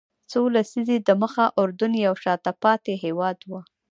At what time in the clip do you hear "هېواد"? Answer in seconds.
3.03-3.37